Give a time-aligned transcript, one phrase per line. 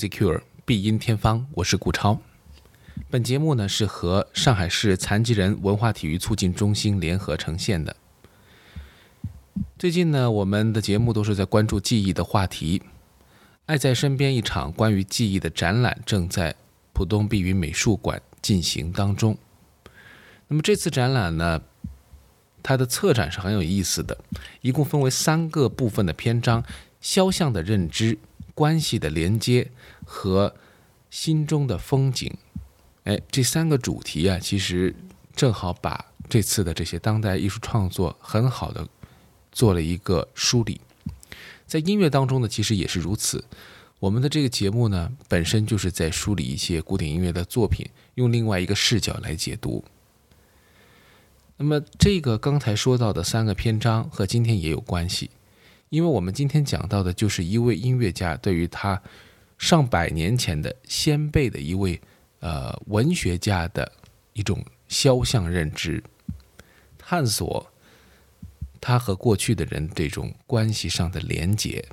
[0.00, 2.18] secure 必音天方，我是顾超。
[3.10, 7.94] 本节目呢是和上海市残疾人文化体育促进中心联合呈现的。
[9.78, 12.82] 最近呢，我们的节目都是在关注记忆的话题。
[13.66, 16.54] 爱在身边一场关于记忆的展览正在
[16.94, 19.36] 浦东碧云美术馆进行当中。
[20.48, 21.60] 那么这次展览呢，
[22.62, 24.16] 它的策展是很有意思的，
[24.62, 26.64] 一共分为三个部分的篇章：
[27.02, 28.18] 肖像的认知、
[28.60, 29.70] 关系的连接
[30.04, 30.54] 和
[31.08, 32.30] 心中的风景。
[33.04, 34.94] 哎，这三个主题啊，其实
[35.34, 38.86] 正好把这次的这些当代艺术创作很好的
[39.50, 40.78] 做了一个梳理。
[41.66, 43.42] 在音乐当中呢，其实也是如此。
[43.98, 49.82] 我们的这个节目呢，本身就是在梳理一些古典音乐的作品，用另外一个视角来解读。
[51.56, 55.30] 那么，这个刚才说到的三个篇章和今天也有关系，
[55.90, 59.00] 因为我们今天讲到的就是一位音乐家对于他
[59.58, 62.00] 上百年前的先辈的一位
[62.38, 63.90] 呃文学家的
[64.32, 66.02] 一种肖像认知，
[66.96, 67.66] 探索。
[68.80, 71.84] 他和过去的人这种关系上的连结。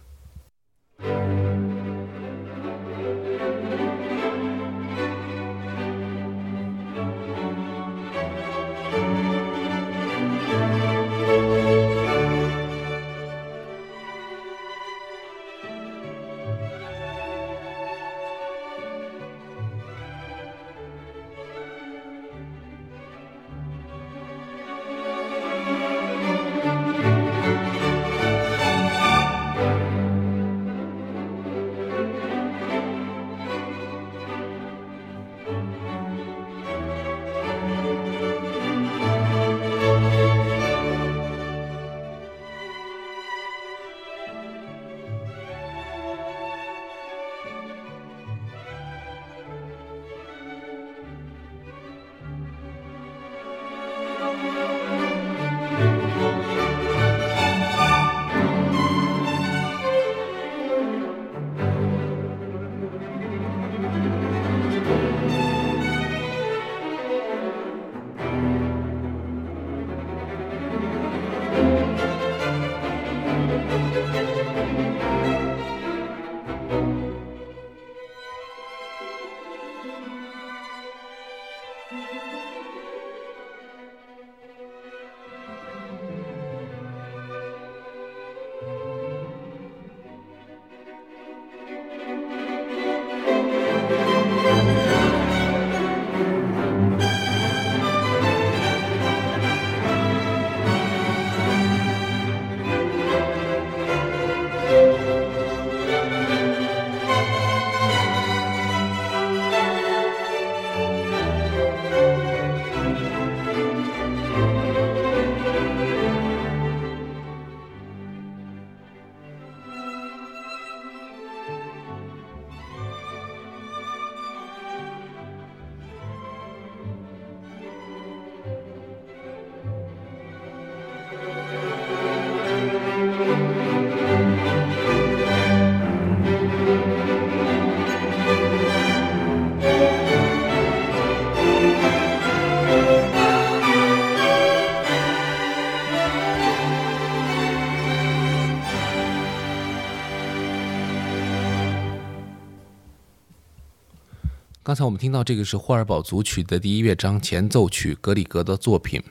[154.77, 159.01] 刚才我们听到这个是霍尔堡组曲的第一乐章前奏曲，格里格的作品。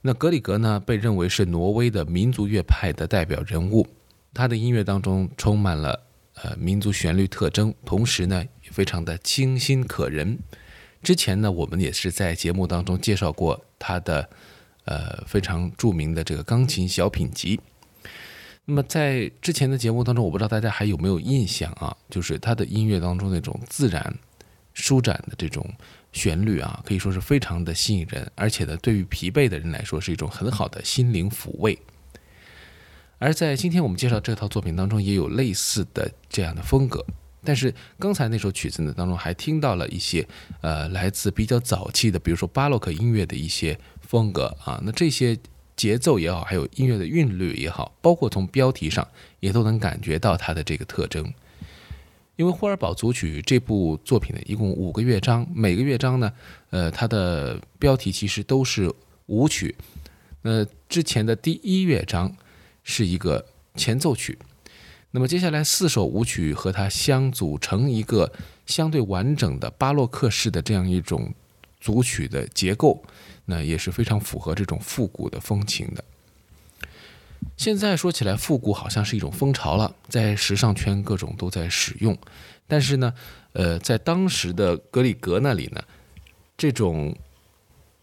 [0.00, 3.86] 那格里格呢，被认为是挪威的民族乐派的代表人物，
[4.34, 6.02] 他的音乐当中充满了
[6.42, 10.36] 呃民族旋律特征，同时呢也非常的清新可人。
[11.00, 14.28] 之前呢，我们也是在节目当中介绍过他的
[14.86, 17.60] 呃非常著名的这个钢琴小品集。
[18.64, 21.96] 那么在之前的节目当中，我不知道大家还有没有印象啊？
[22.10, 24.18] 就是他的音乐当中那种自然。
[24.74, 25.68] 舒展的这种
[26.12, 31.78] 旋律啊，可以说是非常的吸引人，而且呢，对于疲惫的人来说是一种很好的心灵抚慰。
[33.18, 37.04] 而在今天我们介绍这套作品当中，也有类似的这样的风格。
[37.44, 40.26] 但是刚才那首曲子呢当中，还听到了一些
[40.60, 44.80] 呃来自比较早期的，比如说巴洛克音乐的一些风格啊。
[44.84, 45.36] 那这些
[45.76, 49.06] 节奏也好，还有音乐的韵律也好，包括从标题上
[49.40, 51.32] 也都能感觉到它的这个特征。
[52.36, 56.32] 因为霍尔堡组曲这部作品呢，一共五个乐章，每个乐章呢，
[56.70, 58.92] 呃，它的标题其实都是
[59.26, 59.74] 舞曲。
[60.40, 62.34] 那之前的第一乐章
[62.82, 63.44] 是一个
[63.76, 64.36] 前奏曲，
[65.10, 68.32] 那么接下来四首舞曲和它相组成一个
[68.66, 71.32] 相对完整的巴洛克式的这样一种
[71.80, 73.04] 组曲的结构，
[73.44, 76.02] 那也是非常符合这种复古的风情的。
[77.56, 82.16] 现在说起来，复古好像是一种风潮了，在时尚圈各种都在使用。
[82.66, 83.12] 但是呢，
[83.52, 85.82] 呃，在当时的格里格那里呢，
[86.56, 87.14] 这种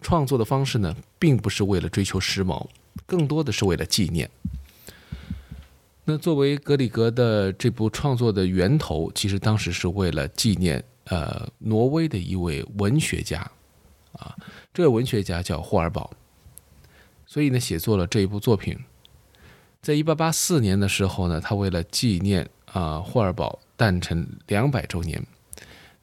[0.01, 2.65] 创作的方式呢，并不是为了追求时髦，
[3.05, 4.29] 更多的是为了纪念。
[6.05, 13.39] 那作为格里格的这部创作的源头，其实当时是为了纪念呃挪威的一位文学家，
[14.13, 14.35] 啊，
[14.73, 16.09] 这位文学家叫霍尔堡，
[17.25, 18.77] 所以呢，写作了这一部作品。
[19.81, 25.25] 在一八八四年的时候呢，他为了纪念啊霍尔堡诞辰两百周年，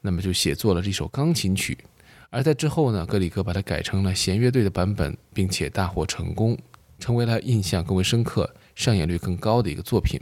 [0.01, 1.77] 那么就写作了这首钢琴曲。
[2.31, 6.57] 而在之后呢，格里格把它改成了弦乐队的版本，并且大获成功，
[6.97, 10.19] 成为了印象更为深刻、上演率更高的一个作品。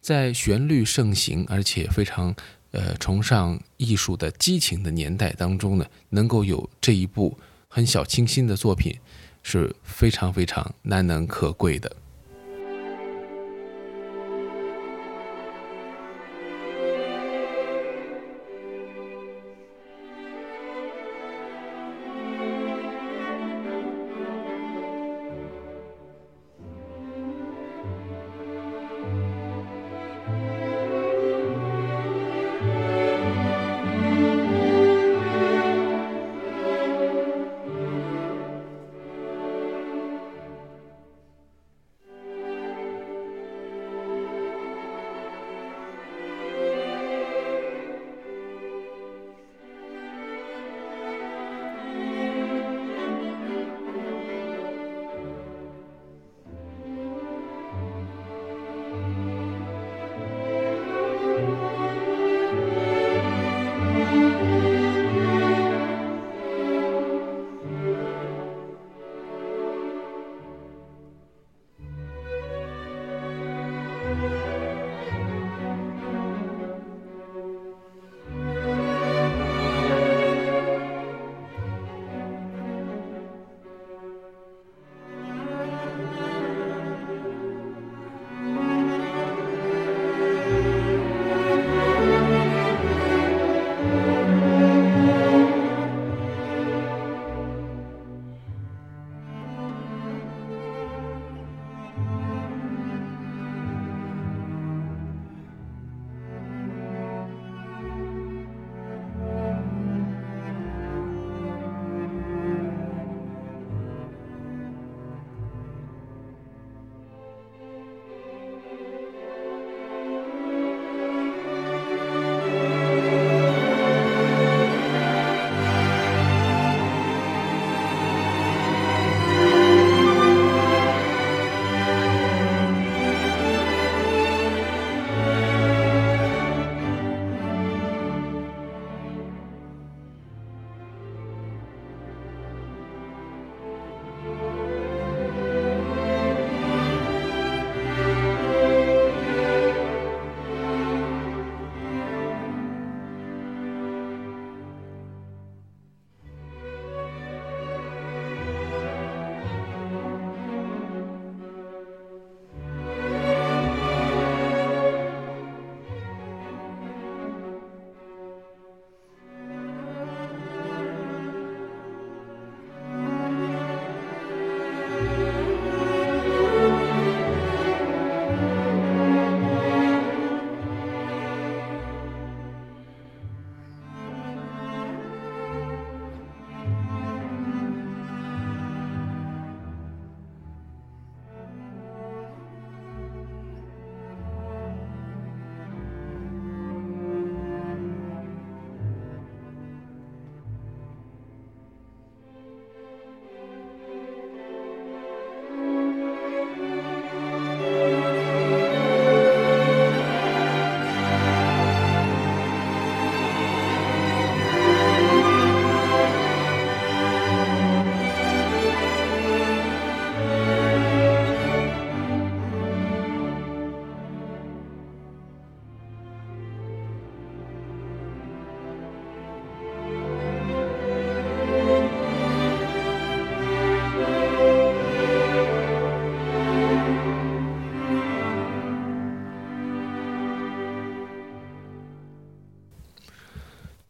[0.00, 2.34] 在旋律盛行而且非常
[2.70, 8.98] 呃崇尚艺术的激情的年代当中呢，能够有这一部很小清新的作品，
[9.42, 11.94] 是非常非常难能可贵的。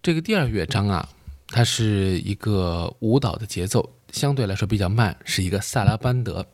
[0.02, 1.08] 这个第二乐章啊，
[1.46, 6.44] 它是一个舞蹈的节奏，相对来说比较慢，是一个萨拉班德。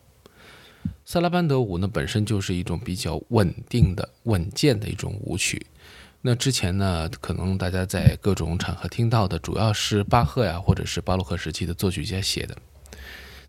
[1.07, 5.65] 萨拉班德舞呢，本身就是一种比较稳定的、稳健的一种舞曲。
[6.21, 12.55] 那之前呢，可能大家在各种场合听到的，主要是巴赫呀，或者是巴洛克时期的作曲家写的。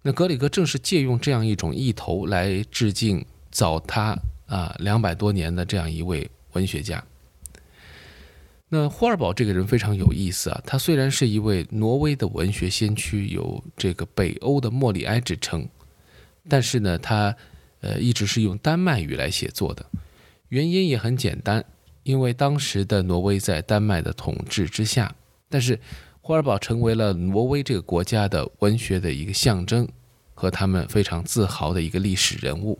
[0.01, 7.03] 那格里格正是借用这样一种意头来致敬早他啊两百多年的这样一位文学家。
[8.71, 15.67] 那霍尔堡这个人非常有意思啊，他虽然是一位挪威的文学先驱，有这个北欧的莫里埃之称，
[16.47, 17.35] 但是呢，他
[17.81, 19.83] 呃一直是用丹麦语来写作的，
[20.49, 21.65] 原因也很简单，
[22.03, 25.15] 因为当时的挪威在丹麦的统治之下，
[25.49, 25.79] 但是
[26.21, 29.87] 霍尔堡成为了挪威这个国家的文学的一个象征
[30.35, 32.77] 和他们非常自豪的一个历史人物。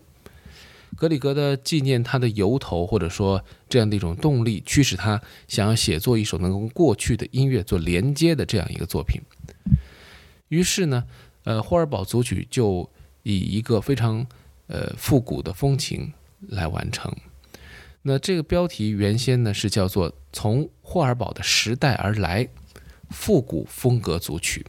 [1.00, 9.22] 格里格的纪念他的由头，或者说这样的一种动力，驱使他想要写作一首能跟过去的音乐做连接的这样一个作品。
[10.50, 11.06] 于是呢，
[11.46, 12.90] 呃，霍尔堡组曲就
[13.24, 14.28] 以一个非常
[14.68, 16.12] 呃复古的风情
[16.50, 17.10] 来完成。
[18.02, 22.46] 那这个标题原先呢是叫做《从霍尔堡的时代而来
[23.10, 24.66] 复古风格组曲》，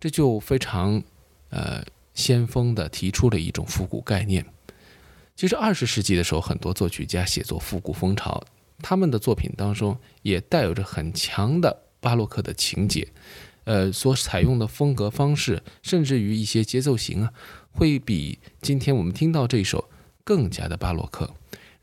[0.00, 1.00] 这就非常
[1.50, 4.44] 呃先锋的提出了一种复古概念。
[5.36, 8.40] 其实二十世纪的时候，很多作曲家写作复古风潮，
[8.78, 13.08] 他们的作品当中也带有着很强的巴洛克的情节，
[13.64, 17.32] 呃，所采用的风格方式，甚至于一些节奏型啊，
[17.72, 19.90] 会比今天我们听到这首
[20.22, 21.28] 更加的巴洛克。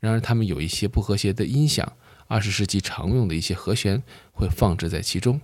[0.00, 1.92] 然而，他们有一些不和谐的音响，
[2.26, 5.38] 二十世纪常用的一些和弦会放置在其中。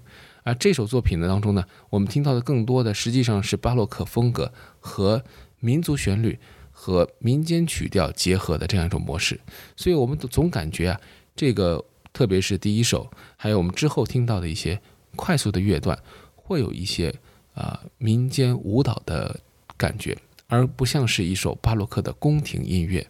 [0.45, 4.51] 而这首作品呢当中呢，我们听到的更多的实际上是巴洛克风格
[4.81, 5.23] 和
[5.61, 6.39] 民族旋律。
[6.81, 9.41] 和民间曲调结合的这样一种模式，
[9.75, 11.01] 所以我们总感觉啊，
[11.35, 14.81] 这个特别是第一首，还有我们之后听到的一些
[15.17, 15.99] 快速的乐段，
[16.37, 17.13] 会有一些
[17.53, 19.41] 啊民间舞蹈的
[19.77, 20.17] 感觉，
[20.47, 23.05] 而不像是一首巴洛克的宫廷音乐。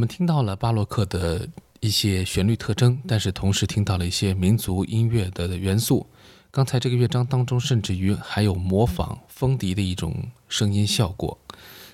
[0.00, 1.46] 我们听到了巴洛克的
[1.80, 6.06] 一些旋律特征，但是同时听到了一些民族音乐的元素。
[6.50, 10.14] 刚才这个乐章当中，甚至于还有模仿风笛的一种
[10.48, 11.38] 声音效果，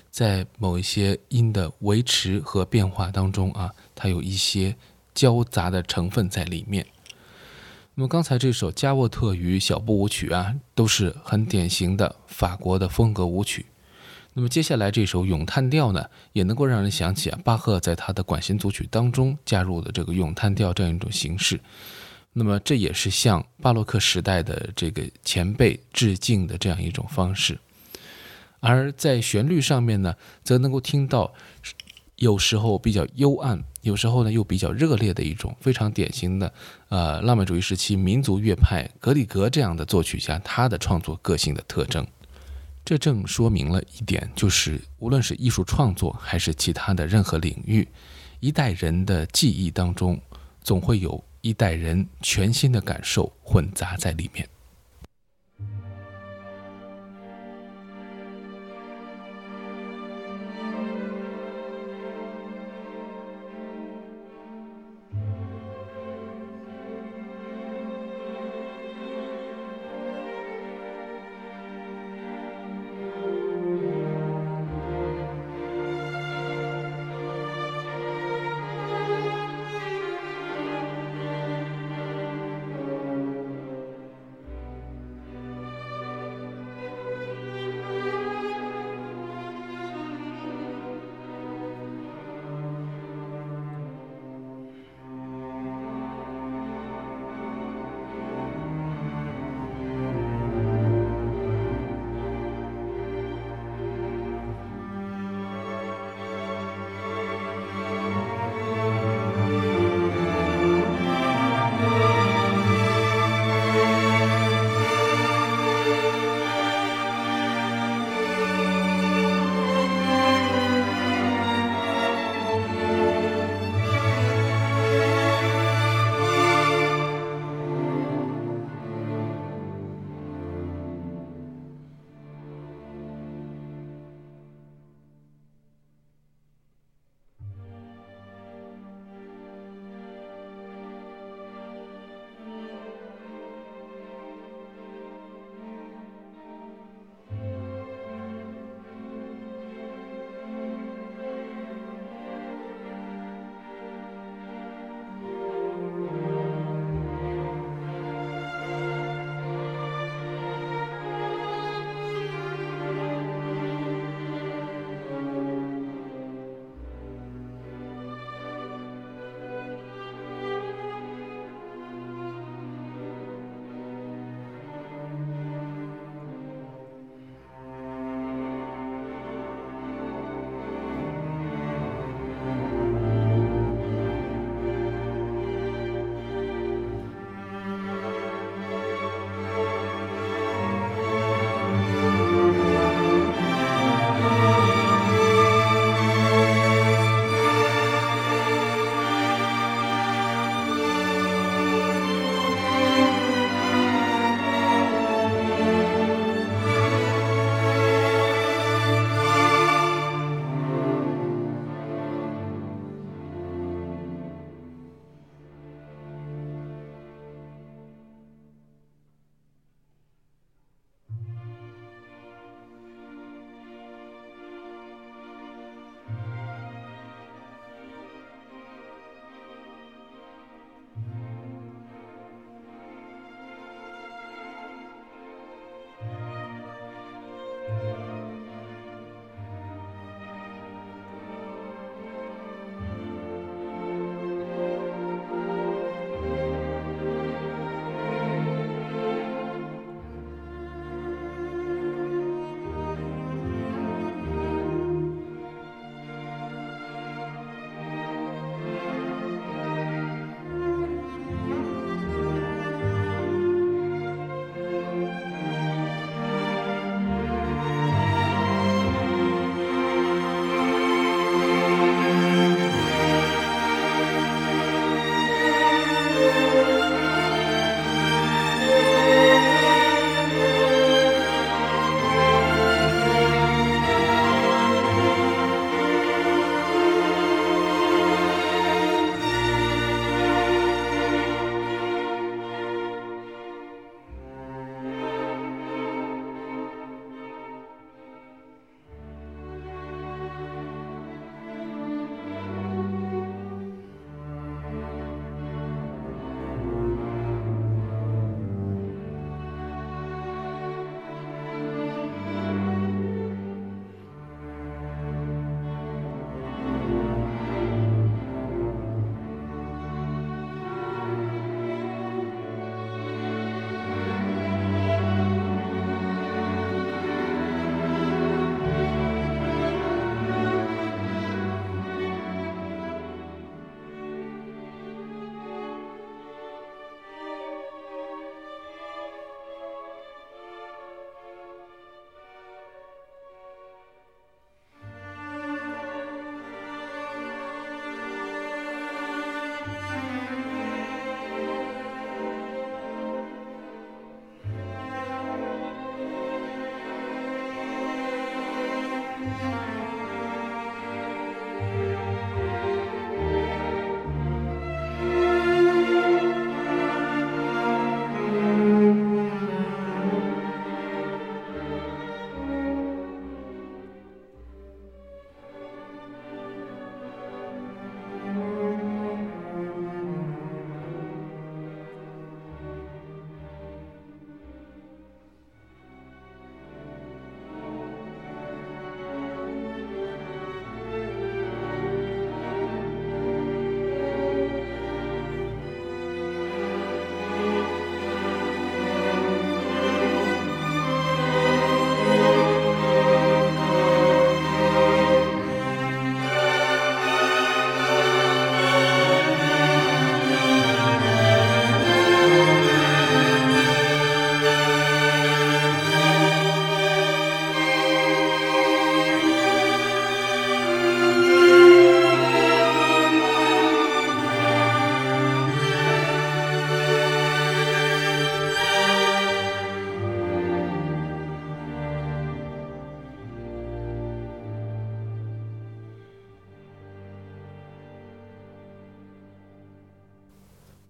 [0.09, 4.73] 在某一些音的维持和变化当中啊，它有一些
[5.13, 6.87] 交杂的成分在里面。
[7.95, 13.65] 那么刚才这首加沃特与小步舞曲啊，都是很典型的法国的风格舞曲。
[14.37, 21.59] 那么接下来这首咏叹调呢，也能够让人想起啊，巴赫在他的管弦组曲当中加入的这个咏叹调这样一种形式。
[22.33, 27.57] 那么这也是向巴洛克时代的这个前辈致敬的这样一种方式。
[28.59, 30.13] 而在旋律上面呢，
[30.43, 31.33] 则能够听到
[32.17, 36.53] 有时候比较幽暗，有时候呢又比较热烈的一种非常典型的
[36.89, 42.05] 呃浪漫主义时期民族乐派格里格这样的作曲家他的创作个性的特征。
[42.87, 47.85] 这正说明了一点，就是无论是艺术创作还是其他的任何领域，
[48.39, 50.17] 一代人的记忆当中，
[50.63, 54.47] 总会有一代人全新的感受混杂在里面。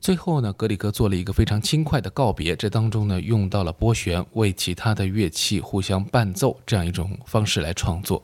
[0.08, 8.24] 最后呢，格里格做了一个非常轻快的告别，这当中呢用到了拨弦为其他的乐器互相伴奏这样一种方式来创作。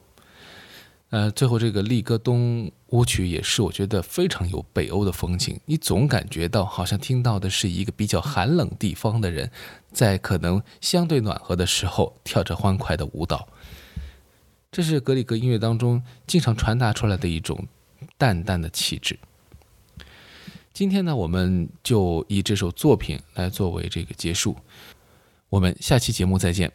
[1.09, 9.51] 呃，最后这个利戈东舞曲也是我觉得非常有北欧的风情，你总感觉到好像听到的是一个比较寒冷地方的人，
[9.91, 13.49] 在可能相对暖和的时候跳着欢快的舞蹈。
[14.71, 17.67] 这是格里格音乐当中经常传达出来的一种
[18.17, 19.19] 淡淡的气质。
[20.73, 24.57] 今天呢，我们就以这首作品来作为这个结束，
[25.49, 26.71] 我们下期节目再见。